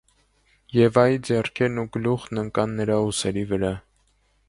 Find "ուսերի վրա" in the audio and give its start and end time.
3.11-3.75